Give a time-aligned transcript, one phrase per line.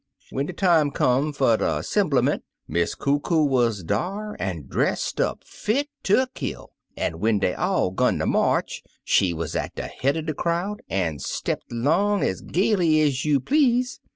[0.31, 5.43] *'When de time come fer de 'semblement, Miss Coo Coo wuz dar, an' dressed up
[5.45, 10.17] fit ter kill; an' when dey all 'gun ter march, she wuz at de head
[10.17, 13.99] er de crowd, an' stepped along ez gaily ez you please.